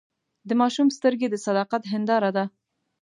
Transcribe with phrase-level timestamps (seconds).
[0.47, 2.45] د ماشوم سترګې د صداقت هنداره ده.